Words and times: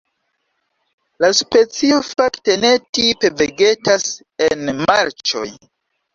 La 1.25 1.29
specio 1.39 1.99
fakte 2.07 2.57
ne 2.65 2.73
tipe 2.99 3.33
vegetas 3.43 4.09
en 4.49 4.75
marĉoj. 4.83 5.47